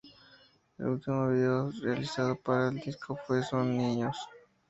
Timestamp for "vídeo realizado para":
1.29-2.69